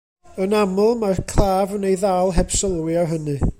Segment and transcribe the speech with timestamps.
[0.45, 3.41] Yn aml, mae'r claf yn ei ddal heb sylwi ar hynny.